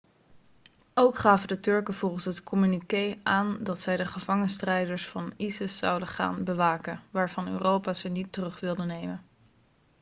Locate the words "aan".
3.23-3.57